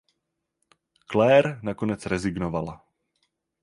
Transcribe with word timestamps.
Claire 1.09 1.51
nakonec 1.61 2.01
rezignovala. 2.07 2.75